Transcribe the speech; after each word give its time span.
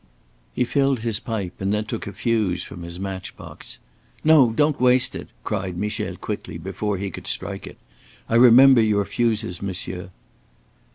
He 0.55 0.63
filled 0.63 1.01
his 1.01 1.19
pipe 1.19 1.61
and 1.61 1.71
then 1.71 1.85
took 1.85 2.07
a 2.07 2.11
fuse 2.11 2.63
from 2.63 2.81
his 2.81 2.99
match 2.99 3.37
box. 3.37 3.77
"No, 4.23 4.51
don't 4.51 4.81
waste 4.81 5.13
it," 5.13 5.27
cried 5.43 5.77
Michel 5.77 6.15
quickly 6.15 6.57
before 6.57 6.97
he 6.97 7.11
could 7.11 7.27
strike 7.27 7.67
it. 7.67 7.77
"I 8.27 8.33
remember 8.33 8.81
your 8.81 9.05
fuses, 9.05 9.61
monsieur." 9.61 10.09